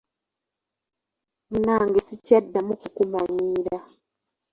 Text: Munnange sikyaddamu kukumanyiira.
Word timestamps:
Munnange 1.49 1.99
sikyaddamu 2.07 2.73
kukumanyiira. 2.81 3.77